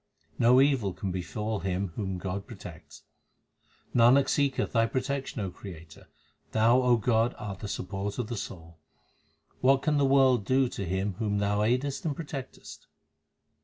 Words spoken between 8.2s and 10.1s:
the soul. What can the